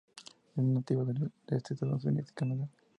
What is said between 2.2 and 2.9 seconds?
y Canadá.